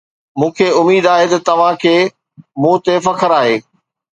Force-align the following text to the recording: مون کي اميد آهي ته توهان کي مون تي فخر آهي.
مون 0.39 0.49
کي 0.57 0.67
اميد 0.79 1.03
آهي 1.13 1.25
ته 1.31 1.37
توهان 1.47 1.75
کي 1.83 1.95
مون 2.61 2.75
تي 2.85 2.93
فخر 3.05 3.29
آهي. 3.41 3.55